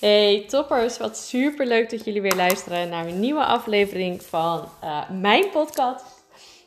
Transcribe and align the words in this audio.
Hey 0.00 0.44
toppers, 0.48 0.98
wat 0.98 1.16
super 1.16 1.66
leuk 1.66 1.90
dat 1.90 2.04
jullie 2.04 2.22
weer 2.22 2.36
luisteren 2.36 2.88
naar 2.88 3.06
een 3.06 3.20
nieuwe 3.20 3.44
aflevering 3.44 4.22
van 4.22 4.68
uh, 4.84 5.10
mijn 5.10 5.50
podcast. 5.50 6.04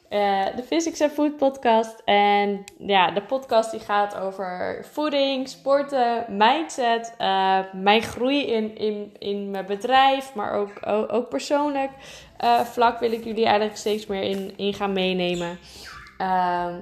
Uh, 0.10 0.46
de 0.56 0.64
Physics 0.64 1.02
and 1.02 1.12
Food 1.12 1.38
podcast. 1.38 2.02
En 2.06 2.64
ja, 2.78 3.12
de 3.12 3.22
podcast 3.22 3.72
die 3.72 3.80
gaat 3.80 4.18
over 4.18 4.86
voeding, 4.92 5.50
sporten, 5.50 6.26
mindset, 6.30 7.14
uh, 7.20 7.60
mijn 7.72 8.02
groei 8.02 8.46
in, 8.46 8.78
in, 8.78 9.16
in 9.20 9.52
mijn 9.52 9.66
bedrijf, 9.66 10.34
maar 10.34 10.54
ook, 10.54 10.88
ook, 10.88 11.14
ook 11.14 11.30
persoonlijk 11.30 11.92
vlak 12.64 13.00
wil 13.00 13.12
ik 13.12 13.24
jullie 13.24 13.46
eigenlijk 13.46 13.78
steeds 13.78 14.06
meer 14.06 14.24
in, 14.24 14.54
in 14.58 14.74
gaan 14.74 14.94
meenemen. 14.94 15.60
Ehm, 16.18 16.76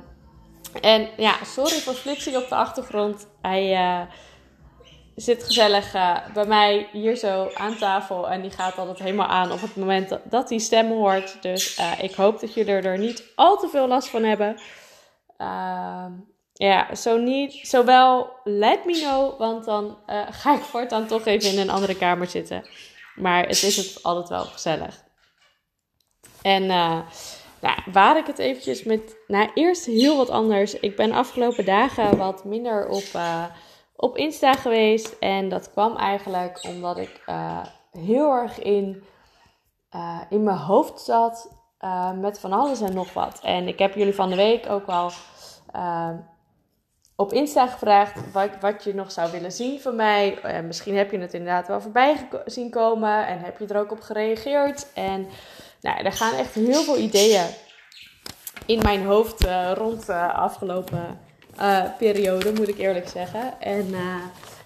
en 0.81 1.07
ja, 1.17 1.33
sorry 1.43 1.79
voor 1.79 1.93
flitsing 1.93 2.35
op 2.35 2.49
de 2.49 2.55
achtergrond. 2.55 3.27
Hij 3.41 3.73
zit 5.21 5.43
gezellig 5.43 5.95
uh, 5.95 6.17
bij 6.33 6.45
mij 6.45 6.87
hier 6.91 7.15
zo 7.15 7.49
aan 7.53 7.77
tafel. 7.77 8.29
En 8.29 8.41
die 8.41 8.51
gaat 8.51 8.77
altijd 8.77 8.99
helemaal 8.99 9.27
aan 9.27 9.51
op 9.51 9.61
het 9.61 9.75
moment 9.75 10.17
dat, 10.23 10.49
hij 10.49 10.57
stem 10.57 10.87
hoort. 10.87 11.41
Dus 11.41 11.79
uh, 11.79 12.03
ik 12.03 12.13
hoop 12.13 12.39
dat 12.39 12.53
jullie 12.53 12.73
er 12.73 12.97
niet 12.97 13.23
al 13.35 13.57
te 13.57 13.67
veel 13.67 13.87
last 13.87 14.07
van 14.07 14.23
hebben. 14.23 14.61
Uh, 15.37 16.05
ja, 16.53 16.95
zo 16.95 17.17
niet, 17.17 17.67
zowel 17.67 18.29
let 18.43 18.85
me 18.85 18.93
know, 18.93 19.39
want 19.39 19.65
dan 19.65 19.97
uh, 20.07 20.21
ga 20.29 20.55
ik 20.55 20.61
voortaan 20.61 21.07
toch 21.07 21.25
even 21.25 21.51
in 21.51 21.59
een 21.59 21.69
andere 21.69 21.97
kamer 21.97 22.27
zitten. 22.27 22.65
Maar 23.15 23.47
het 23.47 23.63
is 23.63 23.77
het 23.77 24.03
altijd 24.03 24.29
wel 24.29 24.45
gezellig. 24.45 25.03
En 26.41 26.65
nou, 26.65 27.77
waar 27.91 28.17
ik 28.17 28.25
het 28.25 28.39
eventjes 28.39 28.83
met, 28.83 29.15
nou 29.27 29.49
eerst 29.53 29.85
heel 29.85 30.17
wat 30.17 30.29
anders. 30.29 30.73
Ik 30.73 30.95
ben 30.95 31.11
afgelopen 31.11 31.65
dagen 31.65 32.17
wat 32.17 32.45
minder 32.45 32.87
op 32.87 33.03
op 34.01 34.17
Insta 34.17 34.53
geweest. 34.53 35.15
En 35.19 35.49
dat 35.49 35.71
kwam 35.71 35.95
eigenlijk 35.95 36.63
omdat 36.67 36.97
ik 36.97 37.21
uh, 37.29 37.65
heel 37.91 38.31
erg 38.31 38.59
in, 38.59 39.03
uh, 39.95 40.21
in 40.29 40.43
mijn 40.43 40.57
hoofd 40.57 41.01
zat 41.01 41.51
uh, 41.81 42.11
met 42.11 42.39
van 42.39 42.53
alles 42.53 42.81
en 42.81 42.93
nog 42.93 43.13
wat. 43.13 43.39
En 43.43 43.67
ik 43.67 43.79
heb 43.79 43.95
jullie 43.95 44.15
van 44.15 44.29
de 44.29 44.35
week 44.35 44.69
ook 44.69 44.85
al 44.85 45.11
op 47.15 47.33
Insta 47.33 47.67
gevraagd 47.67 48.31
wat, 48.31 48.49
wat 48.59 48.83
je 48.83 48.93
nog 48.93 49.11
zou 49.11 49.31
willen 49.31 49.51
zien 49.51 49.79
van 49.79 49.95
mij. 49.95 50.39
misschien 50.67 50.97
heb 50.97 51.11
je 51.11 51.19
het 51.19 51.33
inderdaad 51.33 51.67
wel 51.67 51.81
voorbij 51.81 52.27
zien 52.45 52.69
komen 52.69 53.27
en 53.27 53.39
heb 53.39 53.59
je 53.59 53.67
er 53.67 53.79
ook 53.79 53.91
op 53.91 54.01
gereageerd. 54.01 54.93
En 54.93 55.27
nou, 55.81 56.03
er 56.03 56.11
gaan 56.11 56.33
echt 56.33 56.53
heel 56.53 56.83
veel 56.83 56.97
ideeën 56.97 57.45
in 58.65 58.79
mijn 58.81 59.05
hoofd 59.05 59.45
rond 59.73 60.05
de 60.05 60.31
afgelopen 60.31 61.19
uh, 61.59 61.83
periode, 61.97 62.53
moet 62.53 62.67
ik 62.67 62.77
eerlijk 62.77 63.07
zeggen. 63.07 63.61
En 63.61 63.87
uh, 63.87 64.15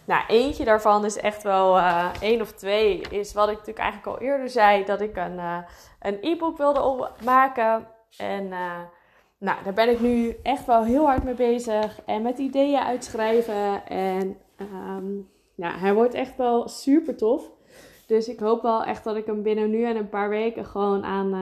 nou, 0.06 0.24
eentje 0.28 0.66
daarvan 0.66 1.06
is 1.06 1.18
echt 1.18 1.44
wel, 1.44 1.78
uh, 1.78 2.10
één 2.22 2.42
of 2.42 2.52
twee, 2.52 3.02
is 3.10 3.34
wat 3.34 3.48
ik 3.50 3.58
natuurlijk 3.58 3.80
eigenlijk 3.80 4.18
al 4.18 4.28
eerder 4.28 4.50
zei, 4.50 4.86
dat 4.86 5.02
ik 5.02 5.16
een, 5.16 5.40
een 6.00 6.18
e-book 6.22 6.58
wilde 6.58 7.10
maken. 7.24 7.88
En 8.18 8.48
nou, 9.38 9.64
daar 9.64 9.74
ben 9.74 9.90
ik 9.90 10.00
nu 10.00 10.36
echt 10.44 10.66
wel 10.66 10.84
heel 10.84 11.06
hard 11.06 11.24
mee 11.24 11.34
bezig. 11.34 12.02
En 12.06 12.22
met 12.22 12.38
ideeën 12.38 12.80
uitschrijven. 12.80 13.88
En 13.88 14.38
um, 14.58 15.30
hij 15.58 15.94
wordt 15.94 16.14
echt 16.14 16.38
wel 16.38 16.68
super 16.68 17.16
tof. 17.18 17.50
Dus 18.08 18.28
ik 18.28 18.40
hoop 18.40 18.62
wel 18.62 18.84
echt 18.84 19.04
dat 19.04 19.16
ik 19.16 19.26
hem 19.26 19.42
binnen 19.44 19.70
nu 19.70 19.84
en 19.84 19.96
een 19.96 20.10
paar 20.10 20.30
weken 20.30 20.66
gewoon 20.66 21.04
aan, 21.04 21.34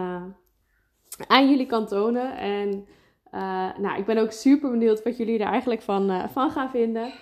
aan 1.27 1.49
jullie 1.49 1.65
kan 1.65 1.87
tonen. 1.87 2.37
En 2.37 2.87
uh, 3.33 3.77
nou, 3.77 3.99
ik 3.99 4.05
ben 4.05 4.17
ook 4.17 4.31
super 4.31 4.69
benieuwd 4.69 5.03
wat 5.03 5.17
jullie 5.17 5.39
er 5.39 5.47
eigenlijk 5.47 5.81
van, 5.81 6.11
uh, 6.11 6.23
van 6.31 6.51
gaan 6.51 6.69
vinden. 6.69 7.13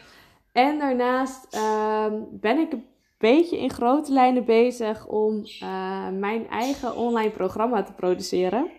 En 0.52 0.80
daarnaast 0.80 1.56
uh, 1.56 2.06
ben 2.32 2.58
ik 2.58 2.72
een 2.72 2.86
beetje 3.18 3.60
in 3.60 3.70
grote 3.70 4.12
lijnen 4.12 4.46
bezig 4.46 5.08
om 5.08 5.46
uh, 5.64 6.10
mijn 6.10 6.50
eigen 6.50 6.96
online 6.96 7.30
programma 7.30 7.84
te 7.84 7.94
produceren. 7.94 8.70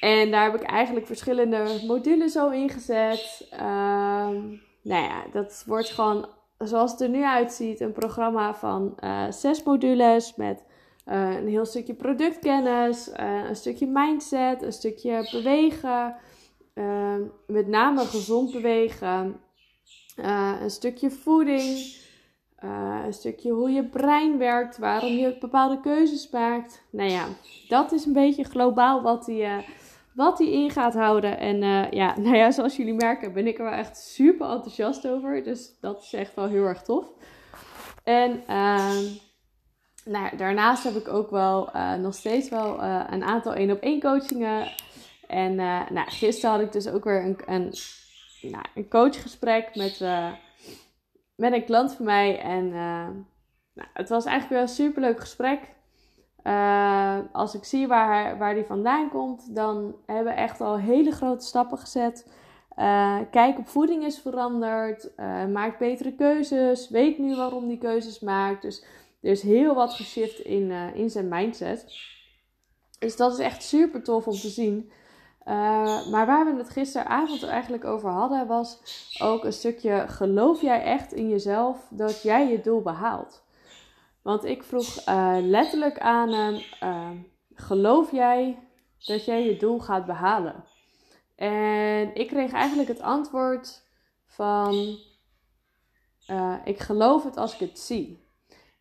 En 0.00 0.30
daar 0.30 0.44
heb 0.44 0.54
ik 0.54 0.68
eigenlijk 0.68 1.06
verschillende 1.06 1.80
modules 1.86 2.32
zo 2.32 2.50
ingezet. 2.50 3.46
Ehm, 3.50 4.40
nou 4.82 5.02
ja, 5.02 5.24
dat 5.32 5.64
wordt 5.66 5.90
gewoon, 5.90 6.28
zoals 6.58 6.90
het 6.90 7.00
er 7.00 7.08
nu 7.08 7.24
uitziet, 7.24 7.80
een 7.80 7.92
programma 7.92 8.54
van 8.54 8.98
zes 9.30 9.62
modules 9.62 10.36
met 10.36 10.64
uh, 11.06 11.36
een 11.36 11.48
heel 11.48 11.64
stukje 11.64 11.94
productkennis, 11.94 13.08
uh, 13.08 13.48
een 13.48 13.56
stukje 13.56 13.86
mindset, 13.86 14.62
een 14.62 14.72
stukje 14.72 15.28
bewegen, 15.32 16.16
uh, 16.74 17.14
met 17.46 17.66
name 17.66 18.04
gezond 18.04 18.52
bewegen, 18.52 19.40
een 20.16 20.70
stukje 20.70 21.10
voeding, 21.10 22.02
een 23.04 23.12
stukje 23.12 23.50
hoe 23.50 23.70
je 23.70 23.84
brein 23.84 24.38
werkt, 24.38 24.78
waarom 24.78 25.12
je 25.12 25.36
bepaalde 25.40 25.80
keuzes 25.80 26.30
maakt. 26.30 26.84
Nou 26.90 27.10
ja, 27.10 27.26
dat 27.68 27.92
is 27.92 28.04
een 28.04 28.12
beetje 28.12 28.44
globaal 28.44 29.02
wat 29.02 29.26
hij, 29.26 29.64
wat 30.14 30.38
hij 30.38 30.48
in 30.48 30.70
gaat 30.70 30.94
houden. 30.94 31.38
En 31.38 31.58
ja, 31.90 32.14
nou 32.20 32.36
ja, 32.36 32.50
zoals 32.50 32.76
jullie 32.76 32.94
merken 32.94 33.32
ben 33.32 33.46
ik 33.46 33.58
er 33.58 33.64
wel 33.64 33.72
echt 33.72 33.96
super 33.96 34.50
enthousiast 34.50 35.08
over. 35.08 35.42
Dus 35.42 35.78
dat 35.80 36.02
is 36.02 36.12
echt 36.12 36.34
wel 36.34 36.46
heel 36.46 36.64
erg 36.64 36.82
tof. 36.82 37.12
En 38.04 38.42
ehm, 38.46 39.04
nou, 40.04 40.36
daarnaast 40.36 40.84
heb 40.84 40.94
ik 40.94 41.08
ook 41.08 41.30
wel 41.30 41.70
uh, 41.76 41.94
nog 41.94 42.14
steeds 42.14 42.48
wel 42.48 42.82
uh, 42.82 43.04
een 43.10 43.24
aantal 43.24 43.54
één 43.54 43.70
op 43.70 43.80
één 43.80 44.00
coachingen. 44.00 44.68
En 45.26 45.52
uh, 45.52 45.90
nou, 45.90 46.10
gisteren 46.10 46.50
had 46.50 46.60
ik 46.60 46.72
dus 46.72 46.88
ook 46.88 47.04
weer 47.04 47.24
een, 47.24 47.38
een, 47.46 47.72
nou, 48.50 48.64
een 48.74 48.88
coachgesprek 48.88 49.74
met, 49.74 50.00
met 51.34 51.52
een 51.52 51.64
klant 51.64 51.92
van 51.92 52.04
mij. 52.04 52.40
En 52.40 52.68
nou, 53.72 53.88
het 53.92 54.08
was 54.08 54.24
eigenlijk 54.24 54.54
wel 54.54 54.62
een 54.62 54.74
superleuk 54.84 55.20
gesprek. 55.20 55.60
als 57.32 57.54
ik 57.54 57.64
zie 57.64 57.86
waar, 57.86 58.38
waar 58.38 58.54
die 58.54 58.64
vandaan 58.64 59.10
komt, 59.10 59.54
dan 59.54 59.94
hebben 60.06 60.34
we 60.34 60.40
echt 60.40 60.60
al 60.60 60.78
hele 60.78 61.10
grote 61.10 61.44
stappen 61.44 61.78
gezet. 61.78 62.30
kijk 63.30 63.58
op 63.58 63.68
voeding 63.68 64.04
is 64.04 64.18
veranderd. 64.18 65.10
maakt 65.52 65.78
betere 65.78 66.12
keuzes. 66.14 66.88
Weet 66.88 67.18
nu 67.18 67.36
waarom 67.36 67.68
die 67.68 67.78
keuzes 67.78 68.20
maakt. 68.20 68.62
Dus 68.62 68.84
er 69.24 69.30
is 69.30 69.42
heel 69.42 69.74
wat 69.74 69.92
geshift 69.92 70.38
in, 70.38 70.70
uh, 70.70 70.94
in 70.94 71.10
zijn 71.10 71.28
mindset. 71.28 71.86
Dus 72.98 73.16
dat 73.16 73.32
is 73.32 73.38
echt 73.38 73.62
super 73.62 74.02
tof 74.02 74.26
om 74.26 74.34
te 74.34 74.48
zien. 74.48 74.90
Uh, 75.46 76.06
maar 76.10 76.26
waar 76.26 76.44
we 76.44 76.58
het 76.58 76.70
gisteravond 76.70 77.42
eigenlijk 77.42 77.84
over 77.84 78.10
hadden, 78.10 78.46
was 78.46 78.78
ook 79.22 79.44
een 79.44 79.52
stukje: 79.52 80.04
geloof 80.08 80.60
jij 80.60 80.82
echt 80.82 81.12
in 81.12 81.28
jezelf 81.28 81.86
dat 81.90 82.22
jij 82.22 82.50
je 82.50 82.60
doel 82.60 82.82
behaalt? 82.82 83.44
Want 84.22 84.44
ik 84.44 84.62
vroeg 84.62 85.08
uh, 85.08 85.36
letterlijk 85.40 85.98
aan 85.98 86.32
hem: 86.32 86.62
geloof 87.54 88.10
jij 88.10 88.58
dat 88.98 89.24
jij 89.24 89.44
je 89.44 89.56
doel 89.56 89.78
gaat 89.78 90.06
behalen? 90.06 90.64
En 91.36 92.14
ik 92.14 92.28
kreeg 92.28 92.52
eigenlijk 92.52 92.88
het 92.88 93.00
antwoord 93.00 93.82
van: 94.26 94.98
ik 96.64 96.78
geloof 96.78 97.24
het 97.24 97.36
als 97.36 97.54
ik 97.54 97.60
het 97.60 97.78
zie. 97.78 98.23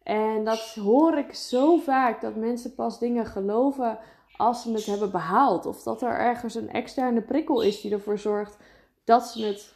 En 0.03 0.44
dat 0.44 0.59
hoor 0.59 1.18
ik 1.18 1.34
zo 1.34 1.78
vaak, 1.78 2.22
dat 2.22 2.36
mensen 2.36 2.75
pas 2.75 3.00
dingen 3.00 3.25
geloven 3.25 4.00
als 4.38 4.62
ze 4.62 4.72
het 4.72 4.86
hebben 4.86 5.12
behaald. 5.12 5.66
Of 5.66 5.84
dat 5.84 6.02
er 6.02 6.18
ergens 6.18 6.56
een 6.56 6.69
externe 6.69 7.22
prikkel 7.22 7.62
is 7.62 7.81
die 7.81 7.91
ervoor 7.91 8.18
zorgt 8.18 8.58
dat 9.03 9.28
ze 9.28 9.46
het, 9.46 9.75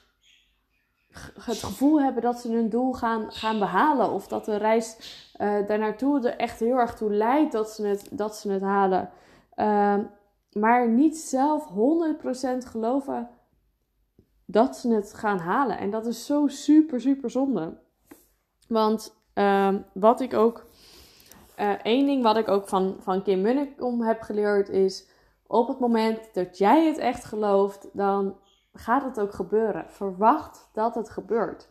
het 1.44 1.64
gevoel 1.64 2.02
hebben 2.02 2.22
dat 2.22 2.40
ze 2.40 2.52
hun 2.52 2.70
doel 2.70 2.94
gaan, 2.94 3.32
gaan 3.32 3.60
behalen. 3.60 4.12
Of 4.12 4.28
dat 4.28 4.46
de 4.46 4.56
reis 4.56 4.98
uh, 5.42 5.68
daar 5.68 5.80
naartoe 5.80 6.28
er 6.28 6.38
echt 6.38 6.60
heel 6.60 6.78
erg 6.78 6.96
toe 6.96 7.14
leidt 7.14 7.52
dat 7.52 7.70
ze 7.70 7.86
het, 7.86 8.10
dat 8.12 8.36
ze 8.36 8.52
het 8.52 8.62
halen. 8.62 9.10
Uh, 9.56 9.98
maar 10.52 10.90
niet 10.90 11.18
zelf 11.18 11.70
100% 11.70 11.72
geloven 12.58 13.30
dat 14.46 14.78
ze 14.78 14.94
het 14.94 15.14
gaan 15.14 15.40
halen. 15.40 15.78
En 15.78 15.90
dat 15.90 16.06
is 16.06 16.26
zo 16.26 16.48
super, 16.48 17.02
super 17.02 17.30
zonde. 17.30 17.78
Want 18.68 19.17
Um, 19.38 19.86
wat 19.94 20.22
ik 20.22 20.34
ook, 20.34 20.66
uh, 21.60 21.72
één 21.72 22.06
ding 22.06 22.24
wat 22.24 22.38
ik 22.38 22.48
ook 22.48 22.68
van, 22.68 22.96
van 23.00 23.24
Kim 23.24 23.42
Munnekom 23.42 24.02
heb 24.02 24.22
geleerd 24.22 24.70
is, 24.70 25.08
op 25.48 25.68
het 25.68 25.80
moment 25.80 26.34
dat 26.34 26.58
jij 26.58 26.86
het 26.86 26.98
echt 26.98 27.26
gelooft, 27.26 27.90
dan 27.94 28.36
gaat 28.74 29.04
het 29.04 29.20
ook 29.20 29.34
gebeuren. 29.34 29.86
Verwacht 29.90 30.70
dat 30.74 30.96
het 30.96 31.10
gebeurt. 31.10 31.70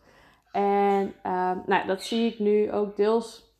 En 0.51 1.13
uh, 1.25 1.51
nou, 1.65 1.87
dat 1.87 2.01
zie 2.01 2.31
ik 2.31 2.39
nu 2.39 2.71
ook 2.71 2.95
deels 2.95 3.55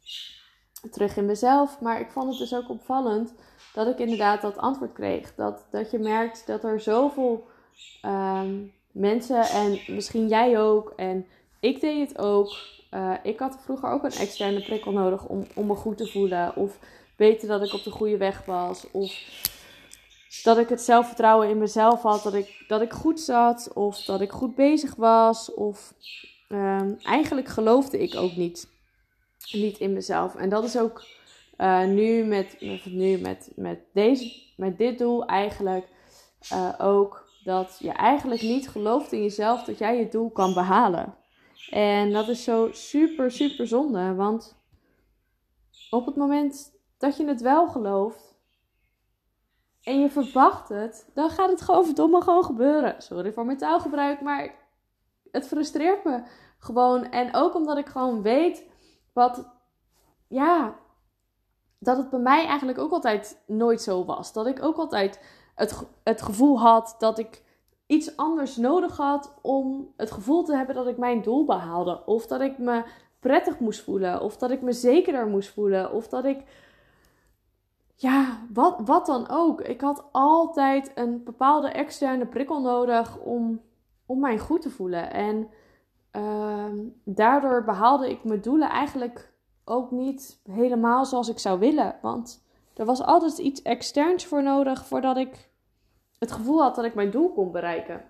terug 0.91 1.17
in 1.17 1.25
mezelf. 1.25 1.81
Maar 1.81 1.99
ik 1.99 2.11
vond 2.11 2.29
het 2.29 2.37
dus 2.37 2.55
ook 2.55 2.69
opvallend 2.69 3.33
dat 3.73 3.87
ik 3.87 3.99
inderdaad 3.99 4.41
dat 4.41 4.57
antwoord 4.57 4.93
kreeg. 4.93 5.35
Dat, 5.35 5.67
dat 5.71 5.91
je 5.91 5.99
merkt 5.99 6.47
dat 6.47 6.63
er 6.63 6.79
zoveel 6.79 7.47
um, 8.05 8.73
mensen, 8.91 9.41
en 9.41 9.79
misschien 9.87 10.27
jij 10.27 10.59
ook, 10.59 10.93
en 10.95 11.25
ik 11.59 11.81
deed 11.81 12.07
het 12.07 12.17
ook, 12.19 12.49
uh, 12.91 13.13
ik 13.23 13.39
had 13.39 13.57
vroeger 13.63 13.89
ook 13.89 14.03
een 14.03 14.11
externe 14.11 14.61
prikkel 14.61 14.91
nodig 14.91 15.25
om, 15.25 15.43
om 15.55 15.67
me 15.67 15.75
goed 15.75 15.97
te 15.97 16.07
voelen. 16.07 16.55
Of 16.55 16.79
weten 17.15 17.47
dat 17.47 17.63
ik 17.63 17.73
op 17.73 17.83
de 17.83 17.91
goede 17.91 18.17
weg 18.17 18.45
was. 18.45 18.91
Of 18.91 19.13
dat 20.43 20.57
ik 20.57 20.69
het 20.69 20.81
zelfvertrouwen 20.81 21.49
in 21.49 21.57
mezelf 21.57 22.01
had. 22.01 22.23
Dat 22.23 22.33
ik, 22.33 22.63
dat 22.67 22.81
ik 22.81 22.93
goed 22.93 23.19
zat. 23.19 23.73
Of 23.73 24.01
dat 24.01 24.21
ik 24.21 24.31
goed 24.31 24.55
bezig 24.55 24.95
was. 24.95 25.53
Of 25.53 25.93
um, 26.49 26.97
eigenlijk 27.01 27.47
geloofde 27.47 27.99
ik 27.99 28.15
ook 28.15 28.35
niet 28.35 28.75
niet 29.51 29.77
in 29.77 29.93
mezelf. 29.93 30.35
En 30.35 30.49
dat 30.49 30.63
is 30.63 30.77
ook 30.77 31.05
uh, 31.57 31.85
nu, 31.85 32.23
met, 32.23 32.57
nu 32.85 33.17
met, 33.17 33.51
met, 33.55 33.79
deze, 33.93 34.41
met 34.55 34.77
dit 34.77 34.97
doel 34.97 35.25
eigenlijk 35.25 35.87
uh, 36.53 36.73
ook 36.77 37.29
dat 37.43 37.77
je 37.79 37.91
eigenlijk 37.91 38.41
niet 38.41 38.69
gelooft 38.69 39.11
in 39.11 39.21
jezelf 39.21 39.63
dat 39.63 39.77
jij 39.77 39.97
je 39.97 40.07
doel 40.07 40.29
kan 40.29 40.53
behalen. 40.53 41.15
En 41.69 42.11
dat 42.11 42.27
is 42.27 42.43
zo 42.43 42.69
super, 42.71 43.31
super 43.31 43.67
zonde. 43.67 44.15
Want 44.15 44.55
op 45.89 46.05
het 46.05 46.15
moment 46.15 46.71
dat 46.97 47.17
je 47.17 47.27
het 47.27 47.41
wel 47.41 47.67
gelooft 47.67 48.35
en 49.83 49.99
je 49.99 50.09
verwacht 50.09 50.69
het, 50.69 51.09
dan 51.13 51.29
gaat 51.29 51.49
het 51.49 51.61
gewoon 51.61 51.85
verdomme 51.85 52.21
gewoon 52.21 52.43
gebeuren. 52.43 53.01
Sorry 53.01 53.33
voor 53.33 53.45
mijn 53.45 53.57
taalgebruik, 53.57 54.21
maar 54.21 54.55
het 55.31 55.47
frustreert 55.47 56.03
me 56.03 56.23
gewoon. 56.59 57.11
En 57.11 57.35
ook 57.35 57.55
omdat 57.55 57.77
ik 57.77 57.87
gewoon 57.87 58.21
weet 58.21 58.65
wat, 59.13 59.49
ja, 60.27 60.75
dat 61.79 61.97
het 61.97 62.09
bij 62.09 62.19
mij 62.19 62.45
eigenlijk 62.45 62.77
ook 62.77 62.91
altijd 62.91 63.43
nooit 63.45 63.81
zo 63.81 64.05
was. 64.05 64.33
Dat 64.33 64.47
ik 64.47 64.63
ook 64.63 64.77
altijd 64.77 65.21
het, 65.55 65.87
het 66.03 66.21
gevoel 66.21 66.59
had 66.59 66.95
dat 66.99 67.19
ik 67.19 67.43
iets 67.87 68.17
anders 68.17 68.55
nodig 68.55 68.97
had 68.97 69.33
om 69.41 69.93
het 69.97 70.11
gevoel 70.11 70.43
te 70.43 70.55
hebben 70.55 70.75
dat 70.75 70.87
ik 70.87 70.97
mijn 70.97 71.21
doel 71.21 71.45
behaalde. 71.45 72.05
Of 72.05 72.27
dat 72.27 72.41
ik 72.41 72.57
me 72.57 72.83
prettig 73.19 73.59
moest 73.59 73.83
voelen. 73.83 74.21
Of 74.21 74.37
dat 74.37 74.51
ik 74.51 74.61
me 74.61 74.71
zekerder 74.71 75.27
moest 75.27 75.49
voelen. 75.49 75.91
Of 75.93 76.07
dat 76.07 76.25
ik. 76.25 76.43
Ja, 77.95 78.39
wat, 78.53 78.81
wat 78.85 79.05
dan 79.05 79.29
ook. 79.29 79.61
Ik 79.61 79.81
had 79.81 80.05
altijd 80.11 80.91
een 80.95 81.23
bepaalde 81.23 81.67
externe 81.67 82.25
prikkel 82.25 82.61
nodig 82.61 83.19
om, 83.19 83.61
om 84.05 84.19
mij 84.19 84.39
goed 84.39 84.61
te 84.61 84.69
voelen. 84.69 85.11
En 85.13 85.49
uh, 86.11 86.65
daardoor 87.03 87.63
behaalde 87.63 88.09
ik 88.09 88.23
mijn 88.23 88.41
doelen 88.41 88.69
eigenlijk 88.69 89.33
ook 89.65 89.91
niet 89.91 90.41
helemaal 90.43 91.05
zoals 91.05 91.29
ik 91.29 91.39
zou 91.39 91.59
willen. 91.59 91.95
Want 92.01 92.45
er 92.73 92.85
was 92.85 93.03
altijd 93.03 93.37
iets 93.37 93.61
externs 93.61 94.25
voor 94.25 94.43
nodig 94.43 94.85
voordat 94.85 95.17
ik 95.17 95.49
het 96.19 96.31
gevoel 96.31 96.61
had 96.61 96.75
dat 96.75 96.85
ik 96.85 96.95
mijn 96.95 97.11
doel 97.11 97.33
kon 97.33 97.51
bereiken. 97.51 98.01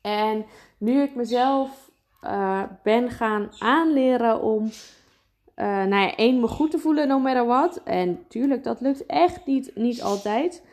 En 0.00 0.46
nu 0.78 1.02
ik 1.02 1.14
mezelf 1.14 1.90
uh, 2.22 2.62
ben 2.82 3.10
gaan 3.10 3.48
aanleren 3.58 4.42
om 4.42 4.64
uh, 4.64 5.66
nou 5.66 6.02
ja, 6.02 6.14
één, 6.14 6.40
me 6.40 6.48
goed 6.48 6.70
te 6.70 6.78
voelen, 6.78 7.08
no 7.08 7.18
matter 7.18 7.46
what. 7.46 7.82
En 7.82 8.28
tuurlijk, 8.28 8.64
dat 8.64 8.80
lukt 8.80 9.06
echt 9.06 9.46
niet, 9.46 9.70
niet 9.74 10.02
altijd. 10.02 10.66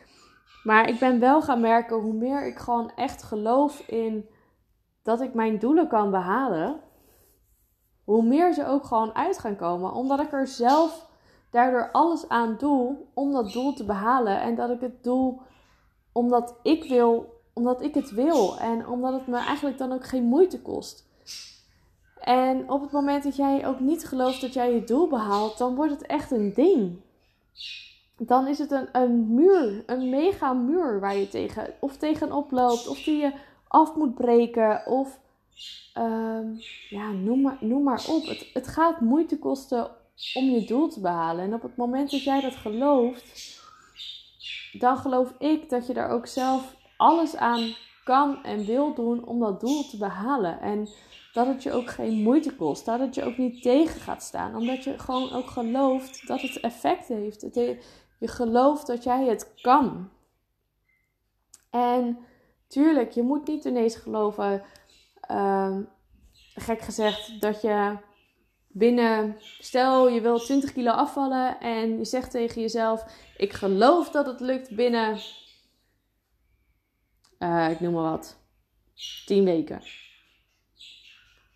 Maar 0.62 0.88
ik 0.88 0.98
ben 0.98 1.20
wel 1.20 1.42
gaan 1.42 1.60
merken 1.60 1.96
hoe 1.96 2.12
meer 2.12 2.46
ik 2.46 2.58
gewoon 2.58 2.92
echt 2.96 3.22
geloof 3.22 3.80
in 3.88 4.28
dat 5.02 5.20
ik 5.20 5.34
mijn 5.34 5.58
doelen 5.58 5.88
kan 5.88 6.10
behalen. 6.10 6.80
Hoe 8.04 8.22
meer 8.22 8.52
ze 8.52 8.66
ook 8.66 8.84
gewoon 8.84 9.14
uit 9.14 9.38
gaan 9.38 9.56
komen. 9.56 9.92
Omdat 9.92 10.20
ik 10.20 10.32
er 10.32 10.46
zelf 10.46 11.08
daardoor 11.50 11.90
alles 11.92 12.28
aan 12.28 12.56
doe 12.58 12.96
om 13.14 13.32
dat 13.32 13.52
doel 13.52 13.72
te 13.72 13.84
behalen. 13.84 14.40
En 14.40 14.54
dat 14.54 14.70
ik 14.70 14.80
het 14.80 15.04
doel 15.04 15.40
omdat 16.16 16.54
ik 16.62 16.84
wil, 16.84 17.40
omdat 17.52 17.82
ik 17.82 17.94
het 17.94 18.10
wil. 18.10 18.58
En 18.58 18.88
omdat 18.88 19.12
het 19.12 19.26
me 19.26 19.36
eigenlijk 19.36 19.78
dan 19.78 19.92
ook 19.92 20.06
geen 20.06 20.24
moeite 20.24 20.60
kost. 20.60 21.04
En 22.20 22.70
op 22.70 22.80
het 22.80 22.90
moment 22.90 23.24
dat 23.24 23.36
jij 23.36 23.66
ook 23.66 23.80
niet 23.80 24.06
gelooft 24.06 24.40
dat 24.40 24.52
jij 24.52 24.74
je 24.74 24.84
doel 24.84 25.08
behaalt, 25.08 25.58
dan 25.58 25.74
wordt 25.74 25.92
het 25.92 26.06
echt 26.06 26.30
een 26.30 26.52
ding. 26.54 27.00
Dan 28.16 28.46
is 28.46 28.58
het 28.58 28.70
een, 28.70 28.88
een 28.92 29.34
muur, 29.34 29.82
een 29.86 30.08
mega 30.08 30.52
muur 30.52 31.00
waar 31.00 31.16
je 31.16 31.28
tegen, 31.28 31.74
of 31.80 31.96
tegenop 31.96 32.50
loopt, 32.50 32.88
of 32.88 33.02
die 33.02 33.16
je 33.16 33.32
af 33.68 33.94
moet 33.94 34.14
breken, 34.14 34.86
of 34.86 35.18
uh, 35.98 36.58
ja, 36.88 37.10
noem 37.10 37.40
maar, 37.40 37.56
noem 37.60 37.82
maar 37.82 38.04
op. 38.08 38.26
Het, 38.26 38.50
het 38.52 38.68
gaat 38.68 39.00
moeite 39.00 39.38
kosten 39.38 39.90
om 40.34 40.44
je 40.44 40.64
doel 40.66 40.88
te 40.88 41.00
behalen. 41.00 41.44
En 41.44 41.54
op 41.54 41.62
het 41.62 41.76
moment 41.76 42.10
dat 42.10 42.22
jij 42.22 42.40
dat 42.40 42.54
gelooft, 42.54 43.55
dan 44.78 44.96
geloof 44.96 45.32
ik 45.38 45.68
dat 45.68 45.86
je 45.86 45.94
daar 45.94 46.10
ook 46.10 46.26
zelf 46.26 46.76
alles 46.96 47.36
aan 47.36 47.74
kan 48.04 48.42
en 48.44 48.64
wil 48.64 48.94
doen 48.94 49.24
om 49.24 49.40
dat 49.40 49.60
doel 49.60 49.88
te 49.88 49.96
behalen. 49.96 50.60
En 50.60 50.88
dat 51.32 51.46
het 51.46 51.62
je 51.62 51.72
ook 51.72 51.90
geen 51.90 52.22
moeite 52.22 52.56
kost. 52.56 52.84
Dat 52.84 53.00
het 53.00 53.14
je 53.14 53.24
ook 53.24 53.36
niet 53.36 53.62
tegen 53.62 54.00
gaat 54.00 54.22
staan. 54.22 54.56
Omdat 54.56 54.84
je 54.84 54.98
gewoon 54.98 55.32
ook 55.32 55.46
gelooft 55.46 56.26
dat 56.26 56.40
het 56.40 56.60
effect 56.60 57.08
heeft. 57.08 57.40
Je 58.18 58.28
gelooft 58.28 58.86
dat 58.86 59.04
jij 59.04 59.24
het 59.26 59.54
kan. 59.62 60.08
En 61.70 62.18
tuurlijk, 62.66 63.10
je 63.10 63.22
moet 63.22 63.46
niet 63.46 63.64
ineens 63.64 63.96
geloven, 63.96 64.62
uh, 65.30 65.76
gek 66.54 66.80
gezegd, 66.80 67.40
dat 67.40 67.60
je 67.62 67.96
binnen, 68.78 69.36
stel 69.58 70.08
je 70.08 70.20
wil 70.20 70.38
20 70.38 70.72
kilo 70.72 70.90
afvallen 70.90 71.60
en 71.60 71.98
je 71.98 72.04
zegt 72.04 72.30
tegen 72.30 72.60
jezelf: 72.60 73.04
Ik 73.36 73.52
geloof 73.52 74.10
dat 74.10 74.26
het 74.26 74.40
lukt 74.40 74.76
binnen, 74.76 75.18
uh, 77.38 77.70
ik 77.70 77.80
noem 77.80 77.92
maar 77.92 78.10
wat, 78.10 78.38
10 79.26 79.44
weken. 79.44 79.82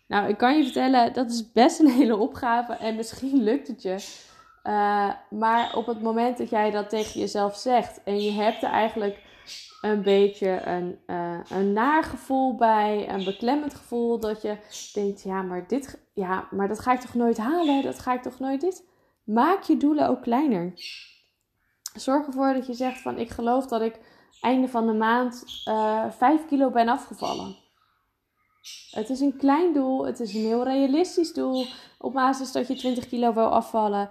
Nou, 0.07 0.29
ik 0.29 0.37
kan 0.37 0.57
je 0.57 0.63
vertellen, 0.63 1.13
dat 1.13 1.29
is 1.29 1.51
best 1.51 1.79
een 1.79 1.89
hele 1.89 2.15
opgave 2.15 2.73
en 2.73 2.95
misschien 2.95 3.43
lukt 3.43 3.67
het 3.67 3.81
je. 3.81 3.95
Uh, 4.63 5.13
maar 5.29 5.75
op 5.75 5.85
het 5.85 6.01
moment 6.01 6.37
dat 6.37 6.49
jij 6.49 6.71
dat 6.71 6.89
tegen 6.89 7.19
jezelf 7.19 7.57
zegt 7.57 8.03
en 8.03 8.21
je 8.21 8.31
hebt 8.31 8.63
er 8.63 8.69
eigenlijk 8.69 9.19
een 9.81 10.01
beetje 10.01 10.61
een, 10.65 10.99
uh, 11.07 11.39
een 11.49 11.73
naar 11.73 12.03
gevoel 12.03 12.55
bij, 12.55 13.09
een 13.09 13.23
beklemmend 13.23 13.73
gevoel. 13.73 14.19
Dat 14.19 14.41
je 14.41 14.57
denkt, 14.93 15.21
ja 15.21 15.41
maar, 15.41 15.67
dit, 15.67 15.99
ja, 16.13 16.47
maar 16.51 16.67
dat 16.67 16.79
ga 16.79 16.93
ik 16.93 16.99
toch 16.99 17.13
nooit 17.13 17.37
halen? 17.37 17.83
Dat 17.83 17.99
ga 17.99 18.13
ik 18.13 18.21
toch 18.21 18.39
nooit 18.39 18.61
dit? 18.61 18.83
Maak 19.23 19.63
je 19.63 19.77
doelen 19.77 20.09
ook 20.09 20.21
kleiner. 20.21 20.73
Zorg 21.95 22.25
ervoor 22.25 22.53
dat 22.53 22.67
je 22.67 22.73
zegt 22.73 23.01
van, 23.01 23.17
ik 23.17 23.29
geloof 23.29 23.67
dat 23.67 23.81
ik 23.81 23.99
einde 24.41 24.67
van 24.67 24.87
de 24.87 24.93
maand 24.93 25.43
uh, 25.67 26.03
eh, 26.03 26.11
5 26.11 26.45
kilo 26.47 26.69
ben 26.69 26.87
afgevallen. 26.87 27.55
Het 28.91 29.09
is 29.09 29.19
een 29.19 29.37
klein 29.37 29.73
doel, 29.73 30.05
het 30.05 30.19
is 30.19 30.33
een 30.33 30.45
heel 30.45 30.63
realistisch 30.63 31.33
doel. 31.33 31.65
Op 31.97 32.13
basis 32.13 32.51
dat 32.51 32.67
je 32.67 32.75
20 32.75 33.07
kilo 33.07 33.33
wil 33.33 33.53
afvallen. 33.53 34.09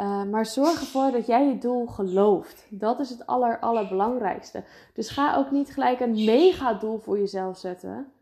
Uh, 0.00 0.24
maar 0.24 0.46
zorg 0.46 0.80
ervoor 0.80 1.10
dat 1.10 1.26
jij 1.26 1.46
je 1.46 1.58
doel 1.58 1.86
gelooft. 1.86 2.66
Dat 2.70 3.00
is 3.00 3.10
het 3.10 3.26
aller, 3.26 3.58
allerbelangrijkste. 3.58 4.64
Dus 4.94 5.08
ga 5.08 5.36
ook 5.36 5.50
niet 5.50 5.72
gelijk 5.72 6.00
een 6.00 6.24
mega 6.24 6.74
doel 6.74 6.98
voor 6.98 7.18
jezelf 7.18 7.58
zetten. 7.58 8.12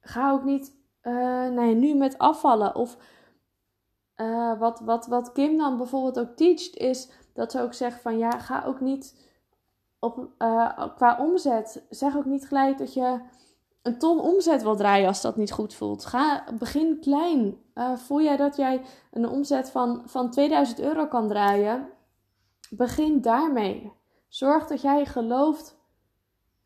Ga 0.00 0.30
ook 0.30 0.44
niet 0.44 0.72
uh, 1.02 1.48
nu 1.50 1.94
met 1.94 2.18
afvallen. 2.18 2.74
Of 2.74 2.96
uh, 4.16 4.58
wat, 4.58 4.80
wat, 4.80 5.06
wat 5.06 5.32
Kim 5.32 5.56
dan 5.56 5.76
bijvoorbeeld 5.76 6.18
ook 6.18 6.36
teacht, 6.36 6.76
is 6.76 7.10
dat 7.32 7.52
ze 7.52 7.60
ook 7.60 7.74
zegt 7.74 8.00
van 8.00 8.18
ja, 8.18 8.30
ga 8.30 8.64
ook 8.64 8.80
niet 8.80 9.28
op, 9.98 10.28
qua 10.96 11.16
omzet. 11.18 11.84
Zeg 11.90 12.16
ook 12.16 12.24
niet 12.24 12.46
gelijk 12.46 12.78
dat 12.78 12.94
je 12.94 13.20
een 13.86 13.98
ton 13.98 14.20
omzet 14.20 14.62
wil 14.62 14.76
draaien 14.76 15.08
als 15.08 15.20
dat 15.20 15.36
niet 15.36 15.52
goed 15.52 15.74
voelt. 15.74 16.04
Ga, 16.04 16.44
begin 16.58 17.00
klein. 17.00 17.58
Uh, 17.74 17.96
voel 17.96 18.22
jij 18.22 18.36
dat 18.36 18.56
jij 18.56 18.82
een 19.10 19.28
omzet 19.28 19.70
van, 19.70 20.02
van 20.06 20.30
2000 20.30 20.80
euro 20.80 21.06
kan 21.06 21.28
draaien? 21.28 21.88
Begin 22.70 23.20
daarmee. 23.20 23.92
Zorg 24.28 24.66
dat 24.66 24.82
jij 24.82 25.06
gelooft. 25.06 25.76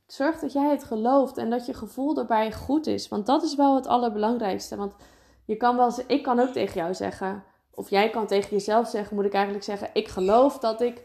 Zorg 0.07 0.39
dat 0.39 0.53
jij 0.53 0.71
het 0.71 0.85
gelooft 0.85 1.37
en 1.37 1.51
dat 1.51 1.67
je 1.67 1.75
gevoel 1.75 2.17
erbij 2.19 2.53
goed 2.53 2.87
is. 2.87 3.09
Want 3.09 3.27
dat 3.27 3.43
is 3.43 3.55
wel 3.55 3.75
het 3.75 3.87
allerbelangrijkste. 3.87 4.77
Want 4.77 4.95
je 5.45 5.57
kan 5.57 5.77
wel, 5.77 5.93
ik 6.07 6.23
kan 6.23 6.41
ook 6.41 6.53
tegen 6.53 6.81
jou 6.81 6.95
zeggen, 6.95 7.45
of 7.71 7.91
jij 7.91 8.11
kan 8.11 8.27
tegen 8.27 8.51
jezelf 8.51 8.89
zeggen, 8.89 9.17
moet 9.17 9.25
ik 9.25 9.35
eigenlijk 9.35 9.65
zeggen: 9.65 9.91
Ik 9.93 10.09
geloof 10.09 10.59
dat 10.59 10.81
ik 10.81 10.99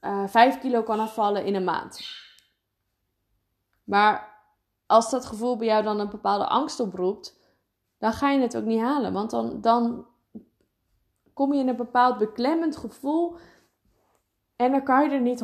uh, 0.00 0.22
eh, 0.22 0.28
5 0.28 0.58
kilo 0.58 0.82
kan 0.82 1.00
afvallen 1.00 1.44
in 1.44 1.54
een 1.54 1.64
maand. 1.64 2.00
Maar 3.84 4.37
als 4.88 5.10
dat 5.10 5.26
gevoel 5.26 5.56
bij 5.56 5.66
jou 5.66 5.82
dan 5.82 6.00
een 6.00 6.10
bepaalde 6.10 6.46
angst 6.46 6.80
oproept, 6.80 7.40
dan 7.98 8.12
ga 8.12 8.30
je 8.30 8.40
het 8.40 8.56
ook 8.56 8.64
niet 8.64 8.80
halen. 8.80 9.12
Want 9.12 9.30
dan, 9.30 9.60
dan 9.60 10.06
kom 11.32 11.52
je 11.52 11.60
in 11.60 11.68
een 11.68 11.76
bepaald 11.76 12.18
beklemmend 12.18 12.76
gevoel 12.76 13.36
en 14.56 14.70
dan 14.70 14.84
kan 14.84 15.02
je 15.02 15.10
er 15.10 15.20
niet 15.20 15.42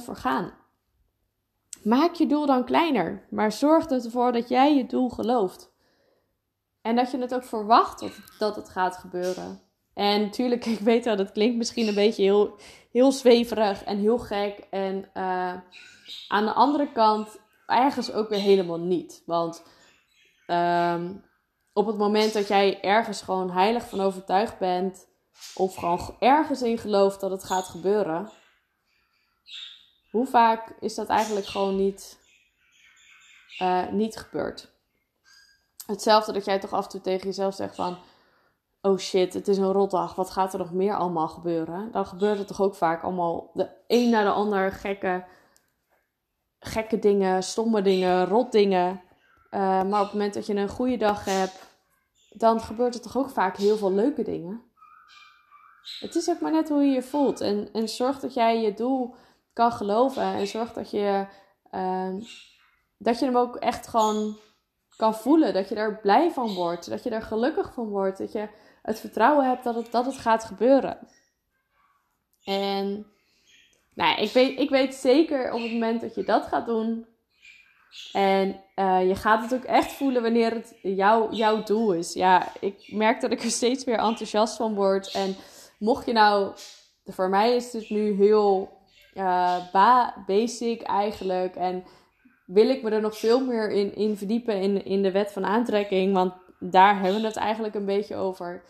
100% 0.00 0.04
voor 0.04 0.16
gaan. 0.16 0.52
Maak 1.82 2.14
je 2.14 2.26
doel 2.26 2.46
dan 2.46 2.64
kleiner, 2.64 3.26
maar 3.30 3.52
zorg 3.52 3.86
ervoor 3.86 4.32
dat 4.32 4.48
jij 4.48 4.76
je 4.76 4.86
doel 4.86 5.08
gelooft. 5.08 5.72
En 6.82 6.96
dat 6.96 7.10
je 7.10 7.18
het 7.18 7.34
ook 7.34 7.44
verwacht 7.44 8.04
dat 8.38 8.56
het 8.56 8.68
gaat 8.68 8.96
gebeuren. 8.96 9.60
En 9.94 10.20
natuurlijk, 10.20 10.66
ik 10.76 10.78
weet 10.78 11.04
wel, 11.04 11.16
dat 11.16 11.32
klinkt 11.32 11.56
misschien 11.56 11.88
een 11.88 11.94
beetje 11.94 12.22
heel, 12.22 12.56
heel 12.92 13.12
zweverig 13.12 13.84
en 13.84 13.98
heel 13.98 14.18
gek. 14.18 14.66
En 14.70 14.96
uh, 15.14 15.54
aan 16.28 16.44
de 16.44 16.52
andere 16.52 16.92
kant 16.92 17.39
ergens 17.70 18.12
ook 18.12 18.28
weer 18.28 18.38
helemaal 18.38 18.80
niet. 18.80 19.22
Want 19.26 19.62
um, 20.46 21.24
op 21.72 21.86
het 21.86 21.98
moment 21.98 22.32
dat 22.32 22.48
jij 22.48 22.82
ergens 22.82 23.22
gewoon 23.22 23.50
heilig 23.50 23.88
van 23.88 24.00
overtuigd 24.00 24.58
bent, 24.58 25.08
of 25.54 25.74
gewoon 25.74 26.16
ergens 26.18 26.62
in 26.62 26.78
gelooft 26.78 27.20
dat 27.20 27.30
het 27.30 27.44
gaat 27.44 27.64
gebeuren, 27.64 28.30
hoe 30.10 30.26
vaak 30.26 30.74
is 30.80 30.94
dat 30.94 31.08
eigenlijk 31.08 31.46
gewoon 31.46 31.76
niet, 31.76 32.18
uh, 33.62 33.88
niet 33.88 34.16
gebeurd? 34.16 34.72
Hetzelfde 35.86 36.32
dat 36.32 36.44
jij 36.44 36.58
toch 36.58 36.72
af 36.72 36.84
en 36.84 36.90
toe 36.90 37.00
tegen 37.00 37.26
jezelf 37.26 37.54
zegt 37.54 37.74
van, 37.74 37.98
oh 38.80 38.98
shit, 38.98 39.34
het 39.34 39.48
is 39.48 39.58
een 39.58 39.72
rotdag, 39.72 40.14
wat 40.14 40.30
gaat 40.30 40.52
er 40.52 40.58
nog 40.58 40.72
meer 40.72 40.96
allemaal 40.96 41.28
gebeuren? 41.28 41.92
Dan 41.92 42.06
gebeurt 42.06 42.38
het 42.38 42.46
toch 42.46 42.60
ook 42.60 42.74
vaak 42.74 43.02
allemaal 43.02 43.50
de 43.54 43.68
een 43.86 44.10
na 44.10 44.22
de 44.22 44.30
ander 44.30 44.72
gekke, 44.72 45.24
gekke 46.60 46.98
dingen, 46.98 47.42
stomme 47.42 47.82
dingen, 47.82 48.26
rot 48.26 48.52
dingen. 48.52 49.02
Eh, 49.50 49.60
maar 49.60 50.00
op 50.00 50.06
het 50.06 50.12
moment 50.12 50.34
dat 50.34 50.46
je 50.46 50.54
een 50.54 50.68
goede 50.68 50.96
dag 50.96 51.24
hebt, 51.24 51.68
dan 52.30 52.60
gebeurt 52.60 52.94
er 52.94 53.00
toch 53.00 53.16
ook 53.16 53.30
vaak 53.30 53.56
heel 53.56 53.76
veel 53.76 53.92
leuke 53.92 54.22
dingen. 54.22 54.62
Het 55.98 56.14
is 56.14 56.30
ook 56.30 56.40
maar 56.40 56.52
net 56.52 56.68
hoe 56.68 56.82
je 56.82 56.92
je 56.92 57.02
voelt. 57.02 57.40
En, 57.40 57.68
en 57.72 57.88
zorg 57.88 58.20
dat 58.20 58.34
jij 58.34 58.60
je 58.60 58.74
doel 58.74 59.14
kan 59.52 59.72
geloven. 59.72 60.22
En 60.22 60.46
zorg 60.46 60.72
dat 60.72 60.90
je, 60.90 61.26
ehm, 61.70 62.20
dat 62.98 63.18
je 63.18 63.24
hem 63.24 63.36
ook 63.36 63.56
echt 63.56 63.86
gewoon 63.86 64.38
kan 64.96 65.14
voelen. 65.14 65.54
Dat 65.54 65.68
je 65.68 65.74
er 65.74 66.00
blij 66.00 66.30
van 66.30 66.54
wordt. 66.54 66.90
Dat 66.90 67.02
je 67.02 67.10
er 67.10 67.22
gelukkig 67.22 67.72
van 67.72 67.88
wordt. 67.88 68.18
Dat 68.18 68.32
je 68.32 68.48
het 68.82 69.00
vertrouwen 69.00 69.48
hebt 69.48 69.64
dat 69.64 69.74
het, 69.74 69.92
dat 69.92 70.06
het 70.06 70.18
gaat 70.18 70.44
gebeuren. 70.44 71.08
En 72.44 73.06
nou, 74.00 74.20
ik, 74.20 74.30
weet, 74.30 74.58
ik 74.58 74.70
weet 74.70 74.94
zeker 74.94 75.52
op 75.52 75.60
het 75.60 75.72
moment 75.72 76.00
dat 76.00 76.14
je 76.14 76.24
dat 76.24 76.46
gaat 76.46 76.66
doen. 76.66 77.06
En 78.12 78.60
uh, 78.76 79.08
je 79.08 79.14
gaat 79.14 79.42
het 79.42 79.54
ook 79.54 79.64
echt 79.64 79.92
voelen 79.92 80.22
wanneer 80.22 80.50
het 80.50 80.78
jou, 80.82 81.34
jouw 81.34 81.62
doel 81.62 81.92
is. 81.92 82.12
Ja, 82.12 82.52
ik 82.60 82.92
merk 82.92 83.20
dat 83.20 83.30
ik 83.30 83.42
er 83.42 83.50
steeds 83.50 83.84
meer 83.84 83.98
enthousiast 83.98 84.56
van 84.56 84.74
word. 84.74 85.10
En 85.10 85.36
mocht 85.78 86.06
je 86.06 86.12
nou, 86.12 86.52
voor 87.04 87.28
mij 87.28 87.54
is 87.54 87.72
het 87.72 87.90
nu 87.90 88.12
heel 88.12 88.78
uh, 89.14 89.56
basic 90.26 90.82
eigenlijk. 90.82 91.56
En 91.56 91.84
wil 92.46 92.68
ik 92.68 92.82
me 92.82 92.90
er 92.90 93.00
nog 93.00 93.18
veel 93.18 93.44
meer 93.44 93.70
in, 93.70 93.94
in 93.94 94.16
verdiepen 94.16 94.60
in, 94.60 94.84
in 94.84 95.02
de 95.02 95.10
wet 95.10 95.32
van 95.32 95.44
aantrekking. 95.44 96.14
Want 96.14 96.32
daar 96.58 97.00
hebben 97.00 97.20
we 97.20 97.26
het 97.26 97.36
eigenlijk 97.36 97.74
een 97.74 97.84
beetje 97.84 98.16
over. 98.16 98.62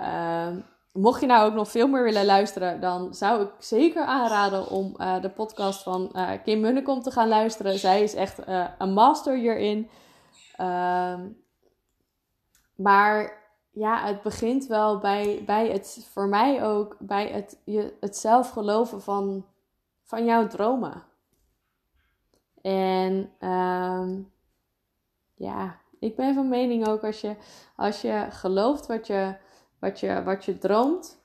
Uh, 0.00 0.56
mocht 0.92 1.20
je 1.20 1.26
nou 1.26 1.46
ook 1.46 1.54
nog 1.54 1.70
veel 1.70 1.88
meer 1.88 2.02
willen 2.02 2.24
luisteren, 2.24 2.80
dan 2.80 3.14
zou 3.14 3.42
ik 3.42 3.50
zeker 3.58 4.04
aanraden 4.04 4.68
om 4.68 4.94
uh, 4.96 5.20
de 5.20 5.30
podcast 5.30 5.82
van 5.82 6.12
uh, 6.12 6.30
Kim 6.44 6.60
Munnekom 6.60 7.02
te 7.02 7.10
gaan 7.10 7.28
luisteren. 7.28 7.78
Zij 7.78 8.02
is 8.02 8.14
echt 8.14 8.48
uh, 8.48 8.68
een 8.78 8.92
master 8.92 9.36
hierin. 9.36 9.90
Ehm, 10.56 11.28
maar 12.74 13.42
ja, 13.70 14.06
het 14.06 14.22
begint 14.22 14.66
wel 14.66 14.98
bij, 14.98 15.42
bij 15.46 15.68
het, 15.68 16.06
voor 16.12 16.26
mij 16.26 16.64
ook, 16.64 16.96
bij 16.98 17.28
het, 17.28 17.60
je, 17.64 17.96
het 18.00 18.16
zelf 18.16 18.50
geloven 18.50 19.02
van, 19.02 19.46
van 20.02 20.24
jouw 20.24 20.46
dromen. 20.46 21.02
En 22.62 23.32
um, 23.48 24.32
ja, 25.34 25.76
ik 25.98 26.16
ben 26.16 26.34
van 26.34 26.48
mening 26.48 26.86
ook 26.86 27.04
als 27.04 27.20
je, 27.20 27.36
als 27.76 28.00
je 28.00 28.26
gelooft 28.30 28.86
wat 28.86 29.06
je, 29.06 29.36
wat, 29.82 30.00
je, 30.00 30.22
wat 30.22 30.44
je 30.44 30.58
droomt 30.58 31.24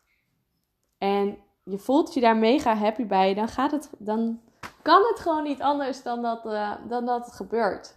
en 0.98 1.38
je 1.64 1.78
voelt 1.78 2.14
je 2.14 2.20
daar 2.20 2.38
mega 2.38 2.76
happy 2.76 3.06
bij, 3.06 3.34
dan, 3.34 3.48
gaat 3.48 3.72
het, 3.72 3.90
dan 3.98 4.42
kan 4.82 5.02
het 5.10 5.20
gewoon 5.20 5.44
niet 5.44 5.62
anders 5.62 6.04
dan 6.04 6.22
dat, 6.22 6.46
uh, 6.46 6.74
dan 6.88 7.06
dat 7.06 7.26
het 7.26 7.36
gebeurt. 7.36 7.96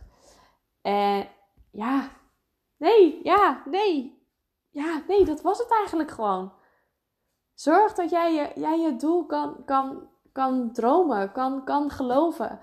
En 0.83 1.29
ja, 1.71 2.09
nee, 2.77 3.21
ja, 3.23 3.63
nee. 3.65 4.19
Ja, 4.71 5.03
nee, 5.09 5.25
dat 5.25 5.43
was 5.43 5.59
het 5.59 5.71
eigenlijk 5.71 6.11
gewoon. 6.11 6.53
Zorg 7.55 7.95
dat 7.95 8.11
jij 8.11 8.35
je, 8.35 8.61
jij 8.61 8.79
je 8.79 8.97
doel 8.97 9.27
kan, 9.27 9.65
kan, 9.65 10.09
kan 10.33 10.73
dromen, 10.73 11.33
kan, 11.33 11.65
kan 11.65 11.91
geloven. 11.91 12.59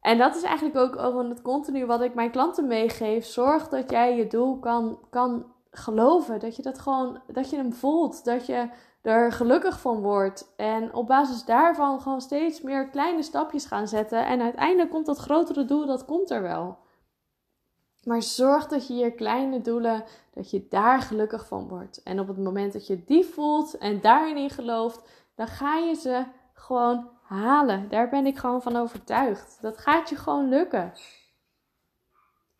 En 0.00 0.18
dat 0.18 0.36
is 0.36 0.42
eigenlijk 0.42 0.76
ook 0.76 0.96
over 0.96 1.24
het 1.24 1.42
continu 1.42 1.86
wat 1.86 2.00
ik 2.00 2.14
mijn 2.14 2.30
klanten 2.30 2.66
meegeef. 2.66 3.24
Zorg 3.24 3.68
dat 3.68 3.90
jij 3.90 4.16
je 4.16 4.26
doel 4.26 4.58
kan, 4.58 4.98
kan 5.10 5.49
geloven. 5.70 6.40
Dat 6.40 6.56
je 6.56 6.62
dat 6.62 6.78
gewoon, 6.78 7.20
dat 7.26 7.50
je 7.50 7.56
hem 7.56 7.72
voelt. 7.72 8.24
Dat 8.24 8.46
je 8.46 8.68
er 9.02 9.32
gelukkig 9.32 9.80
van 9.80 10.00
wordt. 10.00 10.52
En 10.56 10.94
op 10.94 11.06
basis 11.06 11.44
daarvan 11.44 12.00
gewoon 12.00 12.20
steeds 12.20 12.60
meer 12.60 12.88
kleine 12.88 13.22
stapjes 13.22 13.66
gaan 13.66 13.88
zetten. 13.88 14.26
En 14.26 14.40
uiteindelijk 14.40 14.90
komt 14.90 15.06
dat 15.06 15.18
grotere 15.18 15.64
doel, 15.64 15.86
dat 15.86 16.04
komt 16.04 16.30
er 16.30 16.42
wel. 16.42 16.78
Maar 18.04 18.22
zorg 18.22 18.66
dat 18.66 18.86
je 18.86 18.94
je 18.94 19.14
kleine 19.14 19.60
doelen, 19.60 20.04
dat 20.34 20.50
je 20.50 20.66
daar 20.68 21.00
gelukkig 21.00 21.46
van 21.46 21.68
wordt. 21.68 22.02
En 22.02 22.20
op 22.20 22.28
het 22.28 22.38
moment 22.38 22.72
dat 22.72 22.86
je 22.86 23.04
die 23.04 23.24
voelt 23.24 23.78
en 23.78 24.00
daarin 24.00 24.50
gelooft, 24.50 25.02
dan 25.34 25.46
ga 25.46 25.76
je 25.76 25.94
ze 25.94 26.24
gewoon 26.52 27.08
halen. 27.22 27.88
Daar 27.88 28.08
ben 28.08 28.26
ik 28.26 28.38
gewoon 28.38 28.62
van 28.62 28.76
overtuigd. 28.76 29.58
Dat 29.60 29.78
gaat 29.78 30.08
je 30.08 30.16
gewoon 30.16 30.48
lukken. 30.48 30.92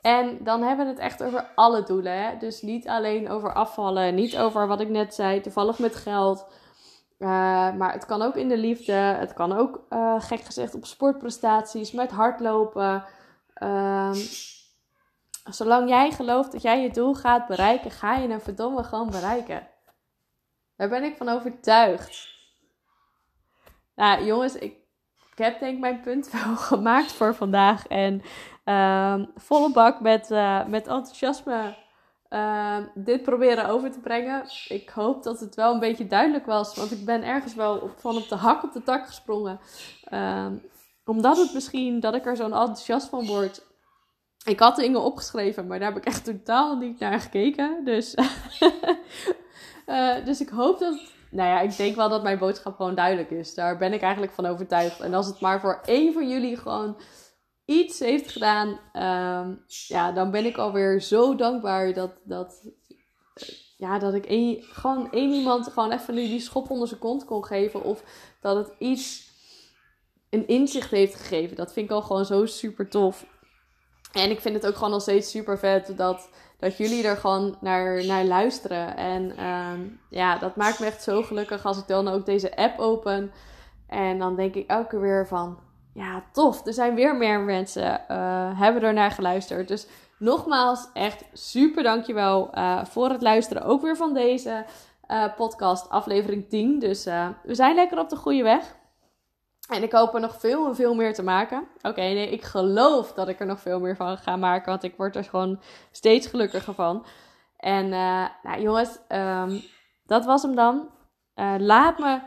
En 0.01 0.45
dan 0.45 0.63
hebben 0.63 0.85
we 0.87 0.93
het 0.93 1.01
echt 1.01 1.23
over 1.23 1.47
alle 1.55 1.83
doelen. 1.83 2.23
Hè? 2.23 2.37
Dus 2.37 2.63
niet 2.63 2.89
alleen 2.89 3.31
over 3.31 3.55
afvallen, 3.55 4.15
niet 4.15 4.39
over 4.39 4.67
wat 4.67 4.81
ik 4.81 4.89
net 4.89 5.15
zei, 5.15 5.41
toevallig 5.41 5.79
met 5.79 5.97
geld. 5.97 6.47
Uh, 7.19 7.29
maar 7.75 7.93
het 7.93 8.07
kan 8.07 8.23
ook 8.23 8.35
in 8.37 8.49
de 8.49 8.57
liefde. 8.57 8.93
Het 8.93 9.33
kan 9.33 9.53
ook, 9.53 9.87
uh, 9.91 10.21
gek 10.21 10.41
gezegd, 10.41 10.75
op 10.75 10.87
sportprestaties, 10.87 11.93
met 11.93 12.11
hardlopen. 12.11 13.05
Uh, 13.63 14.13
zolang 15.45 15.89
jij 15.89 16.11
gelooft 16.11 16.53
dat 16.53 16.63
jij 16.63 16.83
je 16.83 16.91
doel 16.91 17.15
gaat 17.15 17.47
bereiken, 17.47 17.91
ga 17.91 18.15
je 18.15 18.29
hem 18.29 18.41
verdomme 18.41 18.85
gewoon 18.85 19.11
bereiken. 19.11 19.69
Daar 20.77 20.89
ben 20.89 21.05
ik 21.05 21.17
van 21.17 21.29
overtuigd. 21.29 22.29
Nou, 23.95 24.25
jongens, 24.25 24.55
ik, 24.55 24.75
ik 25.33 25.39
heb 25.39 25.61
denk 25.61 25.75
ik 25.75 25.81
mijn 25.81 26.01
punt 26.01 26.31
wel 26.45 26.57
gemaakt 26.57 27.13
voor 27.13 27.35
vandaag. 27.35 27.87
En 27.87 28.23
uh, 28.71 29.15
volle 29.37 29.73
bak 29.73 30.01
met, 30.01 30.31
uh, 30.31 30.67
met 30.67 30.87
enthousiasme 30.87 31.77
uh, 32.31 32.77
dit 32.95 33.23
proberen 33.23 33.69
over 33.69 33.91
te 33.91 34.01
brengen. 34.01 34.45
Ik 34.69 34.89
hoop 34.89 35.23
dat 35.23 35.41
het 35.41 35.55
wel 35.55 35.73
een 35.73 35.81
beetje 35.81 36.07
duidelijk 36.07 36.47
was. 36.47 36.77
Want 36.77 36.91
ik 36.91 37.05
ben 37.05 37.23
ergens 37.23 37.55
wel 37.55 37.91
van 37.97 38.17
op 38.17 38.29
de 38.29 38.35
hak 38.35 38.63
op 38.63 38.73
de 38.73 38.83
tak 38.83 39.07
gesprongen. 39.07 39.61
Ehm, 40.05 40.55
omdat 41.05 41.37
het 41.37 41.55
misschien, 41.55 42.01
dat 42.01 42.15
ik 42.15 42.27
er 42.27 42.37
zo'n 42.37 42.53
enthousiast 42.53 43.09
van 43.09 43.27
word. 43.27 43.63
Ik 44.45 44.61
had 44.61 44.77
dingen 44.77 45.01
opgeschreven, 45.01 45.67
maar 45.67 45.79
daar 45.79 45.89
heb 45.89 45.99
ik 45.99 46.07
echt 46.07 46.25
totaal 46.25 46.77
niet 46.77 46.99
naar 46.99 47.21
gekeken. 47.21 47.85
Dus, 47.85 48.15
uh, 49.87 50.25
dus 50.29 50.41
ik 50.41 50.49
hoop 50.49 50.79
dat 50.79 51.01
nou 51.31 51.49
ja, 51.49 51.61
ik 51.61 51.77
denk 51.77 51.97
wel 51.97 52.09
dat 52.09 52.23
mijn 52.23 52.39
boodschap 52.39 52.77
gewoon 52.77 52.95
duidelijk 52.95 53.31
is. 53.31 53.55
Daar 53.55 53.79
ben 53.79 53.93
ik 53.93 54.03
eigenlijk 54.03 54.33
van 54.33 54.47
overtuigd. 54.47 55.01
En 55.01 55.15
als 55.15 55.27
het 55.27 55.41
maar 55.41 55.61
voor 55.61 55.81
één 55.85 56.13
van 56.13 56.29
jullie 56.29 56.57
gewoon 56.57 56.97
iets 57.71 57.99
heeft 57.99 58.31
gedaan, 58.31 58.69
um, 58.69 59.65
ja, 59.67 60.13
dan 60.13 60.31
ben 60.31 60.45
ik 60.45 60.57
alweer 60.57 61.03
zo 61.03 61.35
dankbaar 61.35 61.93
dat, 61.93 62.11
dat, 62.25 62.63
ja, 63.77 63.99
dat 63.99 64.15
ik 64.15 64.27
één, 64.27 64.63
gewoon 64.63 65.13
één 65.13 65.33
iemand 65.33 65.69
gewoon 65.69 65.93
even 65.93 66.15
nu 66.15 66.27
die 66.27 66.41
schop 66.41 66.71
onder 66.71 66.89
zijn 66.89 67.01
kont 67.01 67.25
kon 67.25 67.45
geven. 67.45 67.83
Of 67.83 68.03
dat 68.41 68.57
het 68.57 68.73
iets, 68.79 69.31
een 70.31 70.47
inzicht 70.47 70.91
heeft 70.91 71.15
gegeven. 71.15 71.57
Dat 71.57 71.73
vind 71.73 71.87
ik 71.87 71.93
al 71.93 72.03
gewoon 72.03 72.25
zo 72.25 72.47
super 72.47 72.89
tof. 72.89 73.27
En 74.13 74.31
ik 74.31 74.41
vind 74.41 74.55
het 74.55 74.67
ook 74.67 74.75
gewoon 74.75 74.91
nog 74.91 75.03
steeds 75.03 75.31
super 75.31 75.59
vet 75.59 75.97
dat 75.97 76.29
dat 76.59 76.77
jullie 76.77 77.05
er 77.05 77.17
gewoon 77.17 77.57
naar, 77.61 78.07
naar 78.07 78.25
luisteren. 78.25 78.97
En 78.97 79.45
um, 79.45 80.01
ja, 80.11 80.39
dat 80.39 80.57
maakt 80.57 80.81
me 80.81 80.87
echt 80.87 81.03
zo 81.03 81.23
gelukkig 81.23 81.65
als 81.65 81.79
ik 81.79 81.87
dan 81.87 82.09
ook 82.09 82.27
deze 82.27 82.57
app 82.57 82.79
open. 82.79 83.33
En 83.87 84.19
dan 84.19 84.37
denk 84.37 84.55
ik 84.55 84.71
elke 84.71 84.89
keer 84.89 85.01
weer 85.01 85.27
van, 85.27 85.59
ja, 85.93 86.25
tof. 86.33 86.67
Er 86.67 86.73
zijn 86.73 86.95
weer 86.95 87.17
meer 87.17 87.41
mensen 87.41 88.05
uh, 88.11 88.61
hebben 88.61 88.83
er 88.83 88.93
naar 88.93 89.11
geluisterd. 89.11 89.69
Dus 89.69 89.87
nogmaals, 90.19 90.89
echt 90.93 91.25
super 91.33 91.83
dankjewel 91.83 92.51
uh, 92.55 92.85
voor 92.85 93.09
het 93.09 93.23
luisteren. 93.23 93.63
Ook 93.63 93.83
weer 93.83 93.97
van 93.97 94.15
deze 94.15 94.65
uh, 95.11 95.25
podcast, 95.37 95.89
aflevering 95.89 96.49
10. 96.49 96.79
Dus 96.79 97.05
we 97.43 97.55
zijn 97.55 97.75
lekker 97.75 97.99
op 97.99 98.09
de 98.09 98.17
goede 98.17 98.43
weg. 98.43 98.79
En 99.69 99.83
ik 99.83 99.93
hoop 99.93 100.15
er 100.15 100.21
nog 100.21 100.41
veel 100.41 100.67
en 100.67 100.75
veel 100.75 100.95
meer 100.95 101.15
te 101.15 101.23
maken. 101.23 101.67
Oké, 101.83 102.01
nee, 102.01 102.31
ik 102.31 102.43
geloof 102.43 103.13
dat 103.13 103.29
ik 103.29 103.41
er 103.41 103.47
nog 103.47 103.61
veel 103.61 103.81
meer 103.81 103.97
van 103.97 104.19
ga 104.19 104.37
maken. 104.37 104.71
Want 104.71 104.83
ik 104.83 104.97
word 104.97 105.17
er 105.17 105.25
gewoon 105.25 105.61
steeds 105.91 106.27
gelukkiger 106.27 106.75
van. 106.75 107.07
En 107.57 107.89
nou, 108.43 108.61
jongens, 108.61 108.99
um, 109.09 109.63
dat 110.05 110.25
was 110.25 110.43
hem 110.43 110.55
dan. 110.55 110.89
Laat 111.59 111.99
me 111.99 112.19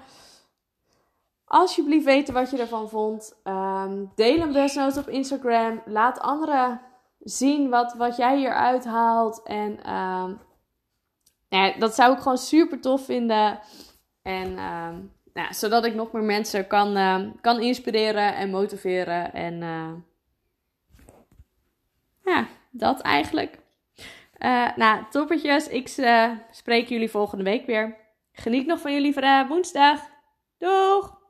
alsjeblieft 1.54 2.06
weten 2.06 2.34
wat 2.34 2.50
je 2.50 2.58
ervan 2.58 2.90
vond. 2.90 3.36
Um, 3.44 4.12
deel 4.16 4.40
een 4.40 4.52
best 4.52 4.98
op 4.98 5.10
Instagram. 5.10 5.82
Laat 5.86 6.20
anderen 6.20 6.82
zien 7.20 7.70
wat, 7.70 7.94
wat 7.94 8.18
jij 8.18 8.38
hier 8.38 8.54
uithaalt. 8.54 9.44
En 9.44 9.94
um, 9.94 10.40
nou 11.50 11.80
dat 11.80 11.96
zou 11.96 12.14
ik 12.14 12.20
gewoon 12.20 12.38
super 12.38 12.80
tof 12.80 13.06
vinden. 13.06 13.60
En 14.22 14.54
nou, 15.34 15.54
zodat 15.54 15.86
ik 15.86 15.96
nog 15.96 16.12
meer 16.12 16.24
mensen 16.24 16.68
kan, 16.68 16.98
kan 17.42 17.60
inspireren 17.60 18.36
en 18.36 18.50
motiveren. 18.50 19.34
En 19.34 19.62
uh, 19.62 19.92
ja, 22.24 22.48
dat 22.72 23.02
eigenlijk. 23.02 23.60
Uh, 24.40 24.76
nou, 24.76 25.04
toppertjes. 25.10 25.68
Ik 25.68 25.88
spreek 26.52 26.90
jullie 26.90 27.10
volgende 27.10 27.44
week 27.44 27.66
weer. 27.66 27.98
Geniet 28.32 28.66
nog 28.66 28.80
van 28.80 28.94
jullie 28.94 29.14
woensdag. 29.48 30.00
Doeg! 30.58 31.22